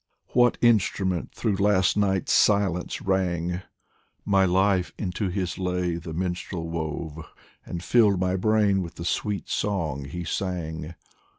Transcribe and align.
What 0.29 0.57
instrument 0.61 1.31
through 1.35 1.57
last 1.57 1.95
night's 1.95 2.33
silence 2.33 3.03
rang? 3.03 3.61
My 4.25 4.45
life 4.45 4.91
into 4.97 5.29
his 5.29 5.59
lay 5.59 5.97
the 5.97 6.11
minstrel 6.11 6.67
wove, 6.71 7.19
And 7.67 7.83
filled 7.83 8.19
my 8.19 8.35
brain 8.35 8.81
with 8.81 8.95
the 8.95 9.05
sweet 9.05 9.47
song 9.47 10.05
he 10.05 10.23
sang. 10.23 10.95